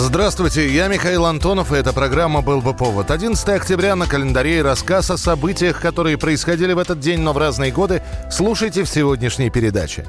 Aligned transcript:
Здравствуйте, 0.00 0.68
я 0.68 0.86
Михаил 0.86 1.26
Антонов, 1.26 1.72
и 1.72 1.76
эта 1.76 1.92
программа 1.92 2.40
«Был 2.40 2.60
бы 2.60 2.72
повод». 2.72 3.10
11 3.10 3.48
октября 3.48 3.96
на 3.96 4.06
календаре 4.06 4.58
и 4.58 4.62
рассказ 4.62 5.10
о 5.10 5.18
событиях, 5.18 5.80
которые 5.80 6.16
происходили 6.16 6.72
в 6.72 6.78
этот 6.78 7.00
день, 7.00 7.18
но 7.18 7.32
в 7.32 7.38
разные 7.38 7.72
годы, 7.72 8.00
слушайте 8.30 8.84
в 8.84 8.88
сегодняшней 8.88 9.50
передаче. 9.50 10.06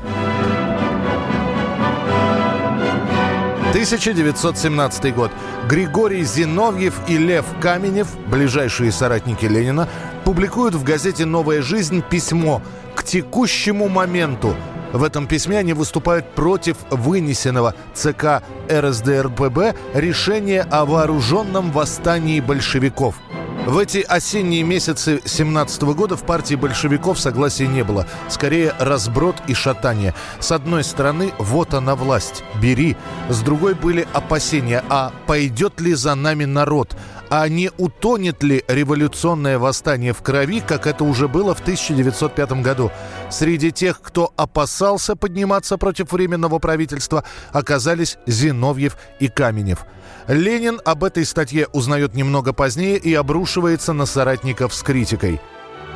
1917 3.70 5.16
год. 5.16 5.31
Григорий 5.67 6.23
Зиновьев 6.23 6.94
и 7.08 7.17
Лев 7.17 7.45
Каменев, 7.59 8.09
ближайшие 8.27 8.91
соратники 8.91 9.45
Ленина, 9.45 9.89
публикуют 10.23 10.75
в 10.75 10.83
газете 10.83 11.25
«Новая 11.25 11.63
жизнь» 11.63 12.03
письмо 12.08 12.61
к 12.94 13.03
текущему 13.03 13.89
моменту. 13.89 14.55
В 14.93 15.03
этом 15.03 15.27
письме 15.27 15.59
они 15.59 15.73
выступают 15.73 16.31
против 16.31 16.77
вынесенного 16.89 17.75
ЦК 17.93 18.43
РСДРПБ 18.71 19.75
решения 19.93 20.61
о 20.61 20.85
вооруженном 20.85 21.71
восстании 21.71 22.39
большевиков– 22.39 23.16
в 23.70 23.77
эти 23.77 23.99
осенние 23.99 24.63
месяцы 24.63 25.21
17 25.23 25.83
года 25.83 26.17
в 26.17 26.23
партии 26.23 26.55
большевиков 26.55 27.20
согласия 27.20 27.67
не 27.67 27.83
было. 27.83 28.07
Скорее, 28.27 28.73
разброд 28.80 29.35
и 29.45 29.53
шатание. 29.53 30.16
С 30.39 30.52
одной 30.52 30.83
стороны, 30.83 31.33
вот 31.38 31.75
она 31.75 31.95
власть, 31.95 32.44
бери. 32.59 32.97
С 33.30 33.42
другой 33.42 33.75
были 33.75 34.08
опасения, 34.11 34.83
а 34.89 35.11
пойдет 35.27 35.80
ли 35.81 35.94
за 35.94 36.16
нами 36.16 36.45
народ? 36.45 36.95
А 37.30 37.47
не 37.47 37.72
утонет 37.77 38.44
ли 38.44 38.63
революционное 38.67 39.59
восстание 39.59 40.13
в 40.13 40.22
крови, 40.22 40.61
как 40.61 40.88
это 40.88 41.03
уже 41.03 41.27
было 41.27 41.53
в 41.53 41.61
1905 41.61 42.52
году? 42.63 42.91
Среди 43.30 43.71
тех, 43.71 44.02
кто 44.02 44.33
опасался 44.36 45.16
подниматься 45.16 45.77
против 45.77 46.11
Временного 46.11 46.59
правительства, 46.59 47.23
оказались 47.52 48.17
Зиновьев 48.25 48.97
и 49.19 49.27
Каменев– 49.27 49.86
Ленин 50.30 50.80
об 50.86 51.03
этой 51.03 51.25
статье 51.25 51.67
узнает 51.73 52.13
немного 52.13 52.53
позднее 52.53 52.97
и 52.97 53.16
обрушивается 53.16 53.93
на 53.93 54.05
соратников 54.05 54.75
с 54.75 54.83
критикой. 54.83 55.41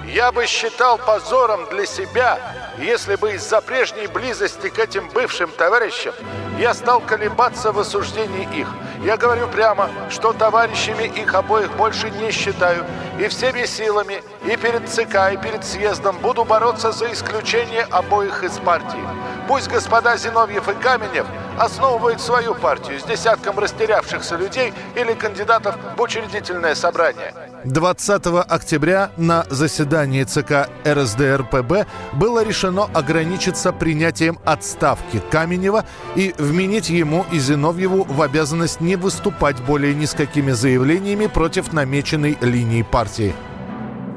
Я 0.05 0.31
бы 0.31 0.45
считал 0.45 0.97
позором 0.97 1.65
для 1.69 1.85
себя, 1.85 2.39
если 2.77 3.15
бы 3.15 3.33
из-за 3.33 3.61
прежней 3.61 4.07
близости 4.07 4.69
к 4.69 4.77
этим 4.77 5.09
бывшим 5.09 5.49
товарищам 5.51 6.13
я 6.59 6.73
стал 6.73 6.99
колебаться 6.99 7.71
в 7.71 7.79
осуждении 7.79 8.47
их. 8.53 8.67
Я 9.03 9.17
говорю 9.17 9.47
прямо, 9.47 9.89
что 10.09 10.33
товарищами 10.33 11.03
их 11.03 11.33
обоих 11.33 11.71
больше 11.75 12.09
не 12.11 12.31
считаю, 12.31 12.85
и 13.19 13.27
всеми 13.27 13.65
силами, 13.65 14.23
и 14.45 14.55
перед 14.55 14.87
ЦК, 14.89 15.33
и 15.33 15.37
перед 15.37 15.63
съездом 15.65 16.17
буду 16.17 16.43
бороться 16.43 16.91
за 16.91 17.11
исключение 17.11 17.83
обоих 17.89 18.43
из 18.43 18.57
партии. 18.59 19.07
Пусть 19.47 19.69
господа 19.69 20.15
Зиновьев 20.15 20.67
и 20.69 20.73
Каменев 20.73 21.25
основывают 21.57 22.21
свою 22.21 22.55
партию 22.55 22.99
с 22.99 23.03
десятком 23.03 23.59
растерявшихся 23.59 24.35
людей 24.35 24.73
или 24.95 25.13
кандидатов 25.13 25.75
в 25.97 26.01
учредительное 26.01 26.75
собрание. 26.75 27.33
20 27.65 28.25
октября 28.49 29.11
на 29.17 29.43
заседании 29.49 30.23
ЦК 30.23 30.69
РСДРПБ 30.85 31.85
было 32.13 32.43
решено 32.43 32.85
ограничиться 32.93 33.71
принятием 33.71 34.39
отставки 34.45 35.21
Каменева 35.31 35.85
и 36.15 36.33
вменить 36.37 36.89
ему 36.89 37.25
и 37.31 37.39
Зиновьеву 37.39 38.03
в 38.03 38.21
обязанность 38.21 38.81
не 38.81 38.95
выступать 38.95 39.61
более 39.61 39.93
ни 39.93 40.05
с 40.05 40.13
какими 40.13 40.51
заявлениями 40.51 41.27
против 41.27 41.73
намеченной 41.73 42.37
линии 42.41 42.83
партии. 42.83 43.33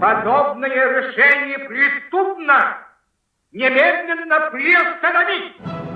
Подобное 0.01 0.69
решение 0.69 1.59
преступно! 1.61 2.79
Немедленно 3.53 4.51
приостановить! 4.51 5.96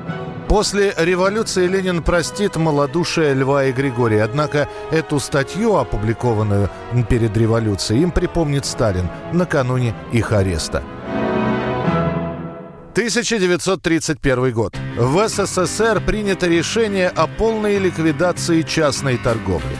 После 0.50 0.92
революции 0.96 1.68
Ленин 1.68 2.02
простит 2.02 2.56
малодушие 2.56 3.34
Льва 3.34 3.66
и 3.66 3.72
Григория. 3.72 4.24
Однако 4.24 4.68
эту 4.90 5.20
статью, 5.20 5.76
опубликованную 5.76 6.68
перед 7.08 7.36
революцией, 7.36 8.02
им 8.02 8.10
припомнит 8.10 8.66
Сталин 8.66 9.08
накануне 9.32 9.94
их 10.10 10.32
ареста. 10.32 10.82
1931 12.94 14.52
год. 14.52 14.76
В 14.98 15.28
СССР 15.28 16.02
принято 16.04 16.48
решение 16.48 17.10
о 17.10 17.28
полной 17.28 17.78
ликвидации 17.78 18.62
частной 18.62 19.18
торговли. 19.18 19.76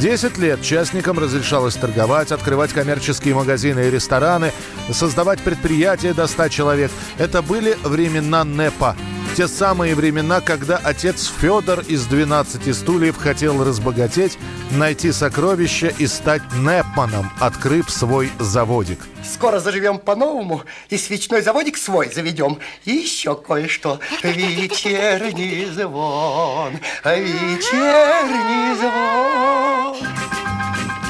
Десять 0.00 0.38
лет 0.38 0.62
частникам 0.62 1.18
разрешалось 1.18 1.74
торговать, 1.74 2.32
открывать 2.32 2.72
коммерческие 2.72 3.34
магазины 3.34 3.88
и 3.88 3.90
рестораны, 3.90 4.52
создавать 4.90 5.42
предприятия 5.42 6.14
до 6.14 6.26
100 6.26 6.48
человек. 6.48 6.90
Это 7.18 7.42
были 7.42 7.76
времена 7.84 8.42
НЭПа– 8.44 8.96
те 9.34 9.48
самые 9.48 9.96
времена, 9.96 10.40
когда 10.40 10.76
отец 10.76 11.32
Федор 11.40 11.80
из 11.80 12.06
12 12.06 12.74
стульев 12.74 13.16
хотел 13.16 13.64
разбогатеть, 13.64 14.38
найти 14.70 15.10
сокровища 15.10 15.92
и 15.98 16.06
стать 16.06 16.42
Непманом, 16.54 17.32
открыв 17.40 17.90
свой 17.90 18.30
заводик. 18.38 19.00
Скоро 19.24 19.58
заживем 19.58 19.98
по-новому 19.98 20.62
и 20.88 20.96
свечной 20.96 21.42
заводик 21.42 21.76
свой 21.76 22.12
заведем. 22.12 22.58
И 22.84 22.92
еще 22.92 23.34
кое-что. 23.34 23.98
Вечерний 24.22 25.66
звон, 25.66 26.74
вечерний 27.04 28.76
звон. 28.76 30.43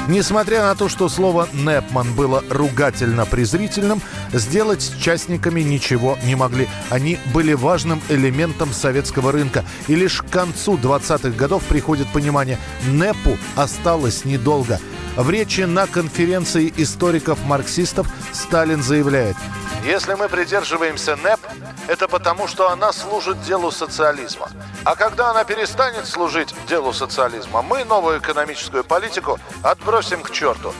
Несмотря 0.07 0.63
на 0.63 0.75
то, 0.75 0.87
что 0.87 1.09
слово 1.09 1.49
«Непман» 1.53 2.13
было 2.13 2.43
ругательно-презрительным, 2.49 4.01
сделать 4.33 4.83
с 4.83 4.95
частниками 5.01 5.61
ничего 5.61 6.17
не 6.23 6.35
могли. 6.35 6.67
Они 6.89 7.17
были 7.33 7.53
важным 7.53 8.01
элементом 8.09 8.71
советского 8.71 9.31
рынка. 9.31 9.65
И 9.87 9.95
лишь 9.95 10.21
к 10.21 10.29
концу 10.29 10.77
20-х 10.77 11.29
годов 11.31 11.63
приходит 11.63 12.07
понимание– 12.09 12.59
НЭПу 12.87 13.37
осталось 13.55 14.25
недолго. 14.25 14.79
В 15.15 15.29
речи 15.29 15.61
на 15.61 15.87
конференции 15.87 16.71
историков-марксистов 16.77 18.07
Сталин 18.31 18.83
заявляет– 18.83 19.37
если 19.85 20.15
мы 20.15 20.27
придерживаемся 20.29 21.15
НЭП, 21.15 21.39
это 21.87 22.07
потому, 22.07 22.47
что 22.47 22.69
она 22.69 22.91
служит 22.93 23.41
делу 23.41 23.71
социализма. 23.71 24.49
А 24.83 24.95
когда 24.95 25.31
она 25.31 25.43
перестанет 25.43 26.07
служить 26.07 26.53
делу 26.67 26.93
социализма, 26.93 27.61
мы 27.61 27.83
новую 27.83 28.19
экономическую 28.19 28.83
политику 28.83 29.39
отбросим 29.63 30.21
к 30.21 30.31
черту 30.31 30.73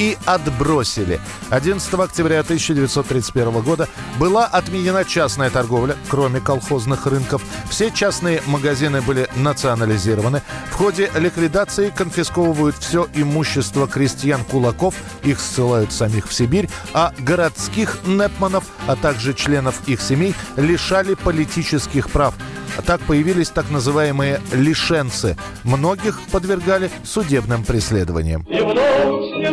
и 0.00 0.16
отбросили. 0.24 1.20
11 1.50 1.92
октября 1.94 2.40
1931 2.40 3.60
года 3.60 3.86
была 4.18 4.46
отменена 4.46 5.04
частная 5.04 5.50
торговля, 5.50 5.94
кроме 6.08 6.40
колхозных 6.40 7.06
рынков. 7.06 7.42
Все 7.68 7.90
частные 7.90 8.40
магазины 8.46 9.02
были 9.02 9.28
национализированы. 9.36 10.40
В 10.70 10.74
ходе 10.74 11.10
ликвидации 11.14 11.92
конфисковывают 11.94 12.76
все 12.76 13.08
имущество 13.14 13.86
крестьян-кулаков, 13.86 14.94
их 15.22 15.38
ссылают 15.38 15.92
самих 15.92 16.28
в 16.28 16.32
Сибирь, 16.32 16.70
а 16.94 17.12
городских 17.18 17.98
непманов, 18.06 18.64
а 18.86 18.96
также 18.96 19.34
членов 19.34 19.86
их 19.86 20.00
семей 20.00 20.34
лишали 20.56 21.12
политических 21.12 22.08
прав– 22.08 22.34
так 22.86 23.00
появились 23.02 23.50
так 23.50 23.70
называемые 23.70 24.40
лишенцы. 24.52 25.36
Многих 25.64 26.20
подвергали 26.32 26.90
судебным 27.04 27.64
преследованиям. 27.64 28.42
И 28.48 28.60
в 28.60 28.74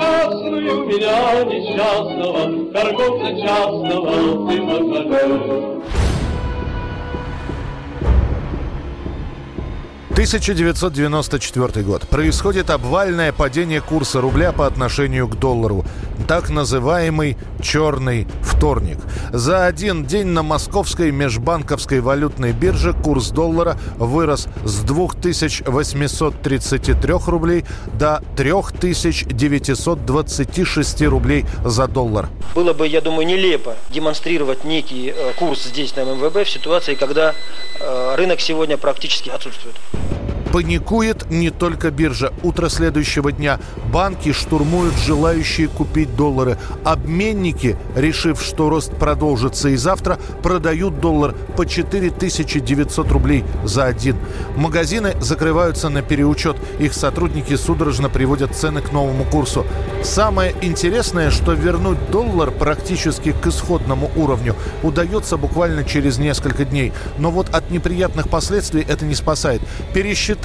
ненастную 0.07 0.85
меня 0.85 1.43
несчастного, 1.43 2.71
торговца 2.73 3.29
частного, 3.41 4.49
ты 4.49 4.57
позовешь. 4.61 5.77
1994 10.11 11.85
год. 11.85 12.07
Происходит 12.07 12.71
обвальное 12.71 13.31
падение 13.31 13.81
курса 13.81 14.19
рубля 14.19 14.51
по 14.51 14.65
отношению 14.65 15.27
к 15.27 15.35
доллару. 15.37 15.85
Так 16.25 16.49
называемый 16.49 17.37
«черный 17.61 18.25
вторник». 18.41 18.97
За 19.31 19.65
один 19.65 20.05
день 20.05 20.27
на 20.27 20.43
московской 20.43 21.11
межбанковской 21.11 22.01
валютной 22.01 22.51
бирже 22.53 22.93
курс 22.93 23.29
доллара 23.29 23.77
вырос 23.97 24.47
с 24.65 24.79
2833 24.79 27.13
рублей 27.27 27.65
до 27.93 28.23
3926 28.35 31.01
рублей 31.03 31.45
за 31.63 31.87
доллар. 31.87 32.29
Было 32.55 32.73
бы, 32.73 32.87
я 32.87 33.01
думаю, 33.01 33.27
нелепо 33.27 33.75
демонстрировать 33.89 34.63
некий 34.63 35.13
э, 35.15 35.33
курс 35.37 35.65
здесь 35.65 35.95
на 35.95 36.03
МВБ 36.03 36.47
в 36.47 36.49
ситуации, 36.49 36.95
когда 36.95 37.35
э, 37.79 38.15
рынок 38.15 38.39
сегодня 38.39 38.77
практически 38.77 39.29
отсутствует. 39.29 39.75
Паникует 40.57 41.29
не 41.29 41.51
только 41.51 41.91
биржа. 41.91 42.33
Утро 42.41 42.67
следующего 42.67 43.31
дня 43.31 43.59
банки 43.93 44.31
штурмуют 44.31 44.95
желающие 44.95 45.67
купить 45.67 46.15
доллары. 46.15 46.57
Обменники, 46.83 47.77
решив, 47.95 48.41
что 48.41 48.67
рост 48.67 48.91
продолжится 48.95 49.69
и 49.69 49.75
завтра, 49.75 50.17
продают 50.41 50.99
доллар 50.99 51.35
по 51.55 51.67
4900 51.67 53.11
рублей 53.11 53.45
за 53.65 53.85
один. 53.85 54.17
Магазины 54.55 55.13
закрываются 55.21 55.89
на 55.89 56.01
переучет. 56.01 56.57
Их 56.79 56.95
сотрудники 56.95 57.55
судорожно 57.55 58.09
приводят 58.09 58.55
цены 58.55 58.81
к 58.81 58.91
новому 58.91 59.25
курсу. 59.25 59.63
Самое 60.03 60.55
интересное, 60.63 61.29
что 61.29 61.53
вернуть 61.53 62.09
доллар 62.09 62.49
практически 62.49 63.31
к 63.31 63.45
исходному 63.45 64.09
уровню 64.15 64.55
удается 64.81 65.37
буквально 65.37 65.83
через 65.83 66.17
несколько 66.17 66.65
дней. 66.65 66.93
Но 67.19 67.29
вот 67.29 67.53
от 67.53 67.69
неприятных 67.69 68.27
последствий 68.27 68.83
это 68.87 69.05
не 69.05 69.13
спасает. 69.13 69.61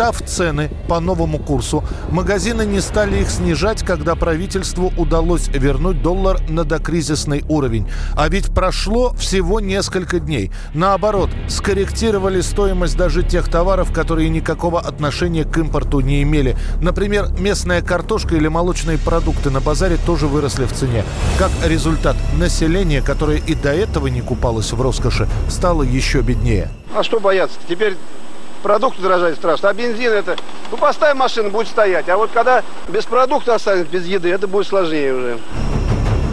Пересчитав 0.02 0.28
цены 0.28 0.68
по 0.88 0.98
новому 0.98 1.38
курсу, 1.38 1.84
магазины 2.10 2.66
не 2.66 2.80
стали 2.80 3.20
их 3.20 3.30
снижать, 3.30 3.84
когда 3.84 4.16
правительству 4.16 4.92
удалось 4.96 5.46
вернуть 5.46 6.02
доллар 6.02 6.40
на 6.48 6.64
докризисный 6.64 7.44
уровень. 7.48 7.88
А 8.16 8.28
ведь 8.28 8.52
прошло 8.52 9.12
всего 9.14 9.60
несколько 9.60 10.18
дней. 10.18 10.50
Наоборот, 10.74 11.30
скорректировали 11.48 12.40
стоимость 12.40 12.96
даже 12.96 13.22
тех 13.22 13.48
товаров, 13.48 13.92
которые 13.92 14.28
никакого 14.28 14.80
отношения 14.80 15.44
к 15.44 15.56
импорту 15.58 16.00
не 16.00 16.24
имели. 16.24 16.56
Например, 16.80 17.28
местная 17.38 17.80
картошка 17.80 18.34
или 18.34 18.48
молочные 18.48 18.98
продукты 18.98 19.50
на 19.50 19.60
базаре 19.60 19.98
тоже 20.04 20.26
выросли 20.26 20.64
в 20.64 20.72
цене. 20.72 21.04
Как 21.38 21.52
результат, 21.64 22.16
население, 22.36 23.02
которое 23.02 23.38
и 23.38 23.54
до 23.54 23.72
этого 23.72 24.08
не 24.08 24.20
купалось 24.20 24.72
в 24.72 24.82
роскоши, 24.82 25.28
стало 25.48 25.84
еще 25.84 26.22
беднее. 26.22 26.70
А 26.92 27.04
что 27.04 27.20
бояться? 27.20 27.56
Теперь 27.68 27.96
продукты 28.62 29.02
дорожать 29.02 29.36
страшно, 29.36 29.68
а 29.68 29.74
бензин 29.74 30.12
это... 30.12 30.36
Ну, 30.70 30.76
поставим 30.76 31.18
машину, 31.18 31.50
будет 31.50 31.68
стоять. 31.68 32.08
А 32.08 32.16
вот 32.16 32.30
когда 32.32 32.62
без 32.88 33.04
продукта 33.04 33.54
останется, 33.54 33.92
без 33.92 34.06
еды, 34.06 34.30
это 34.30 34.46
будет 34.46 34.66
сложнее 34.66 35.12
уже. 35.14 35.38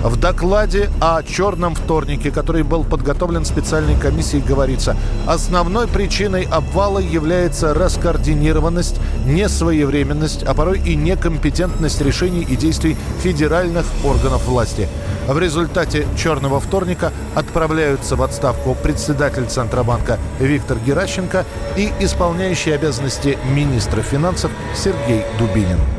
В 0.03 0.15
докладе 0.15 0.89
о 1.01 1.21
«Черном 1.23 1.75
вторнике», 1.75 2.31
который 2.31 2.63
был 2.63 2.85
подготовлен 2.85 3.43
специальной 3.43 3.99
комиссией, 3.99 4.41
говорится, 4.41 4.95
основной 5.27 5.89
причиной 5.89 6.43
обвала 6.43 6.99
является 6.99 7.73
раскоординированность, 7.73 8.95
несвоевременность, 9.25 10.43
а 10.43 10.53
порой 10.53 10.79
и 10.79 10.95
некомпетентность 10.95 11.99
решений 11.99 12.47
и 12.49 12.55
действий 12.55 12.95
федеральных 13.21 13.85
органов 14.05 14.45
власти. 14.45 14.87
В 15.27 15.37
результате 15.37 16.07
«Черного 16.17 16.61
вторника» 16.61 17.11
отправляются 17.35 18.15
в 18.15 18.23
отставку 18.23 18.77
председатель 18.81 19.47
Центробанка 19.47 20.17
Виктор 20.39 20.77
Геращенко 20.79 21.45
и 21.75 21.91
исполняющий 21.99 22.71
обязанности 22.71 23.37
министра 23.53 24.01
финансов 24.01 24.49
Сергей 24.73 25.25
Дубинин. 25.37 25.98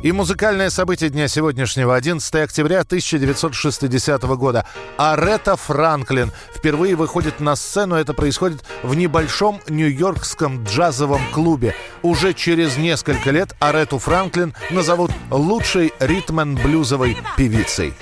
И 0.00 0.12
музыкальное 0.12 0.70
событие 0.70 1.10
дня 1.10 1.26
сегодняшнего, 1.26 1.96
11 1.96 2.32
октября 2.36 2.80
1960 2.80 4.22
года. 4.36 4.64
Арета 4.96 5.56
Франклин 5.56 6.30
впервые 6.54 6.94
выходит 6.94 7.40
на 7.40 7.56
сцену. 7.56 7.96
Это 7.96 8.14
происходит 8.14 8.64
в 8.84 8.94
небольшом 8.94 9.60
нью-йоркском 9.68 10.62
джазовом 10.62 11.22
клубе. 11.32 11.74
Уже 12.02 12.32
через 12.32 12.76
несколько 12.76 13.32
лет 13.32 13.56
Арету 13.58 13.98
Франклин 13.98 14.54
назовут 14.70 15.10
лучшей 15.32 15.92
ритм-блюзовой 15.98 17.16
певицей. 17.36 17.92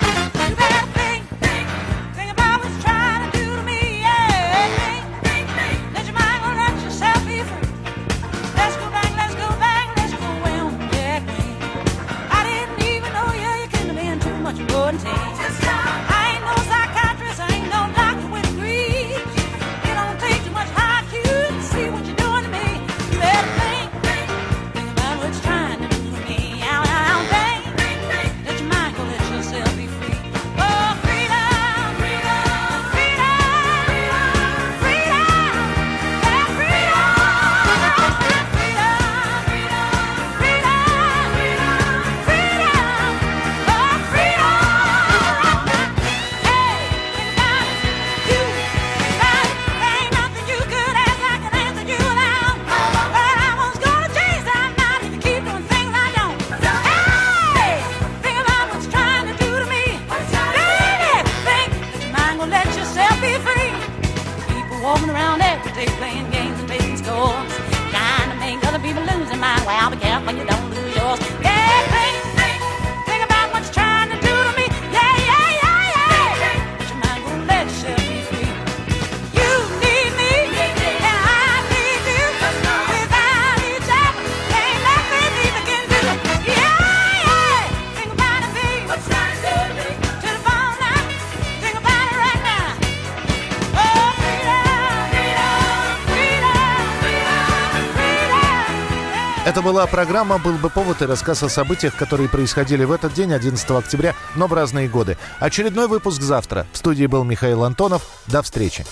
Это 99.47 99.61
была 99.61 99.87
программа 99.87 100.39
«Был 100.39 100.57
бы 100.57 100.69
повод» 100.69 101.01
и 101.01 101.05
рассказ 101.05 101.41
о 101.41 101.47
событиях, 101.47 101.95
которые 101.95 102.27
происходили 102.27 102.83
в 102.83 102.91
этот 102.91 103.13
день, 103.13 103.31
11 103.31 103.71
октября, 103.71 104.13
но 104.35 104.45
в 104.45 104.51
разные 104.51 104.89
годы. 104.89 105.17
Очередной 105.39 105.87
выпуск 105.87 106.21
завтра. 106.21 106.67
В 106.73 106.77
студии 106.77 107.05
был 107.05 107.23
Михаил 107.23 107.63
Антонов. 107.63 108.01
До 108.27 108.41
встречи. 108.41 108.85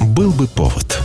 «Был 0.00 0.32
бы 0.32 0.46
повод» 0.46 0.98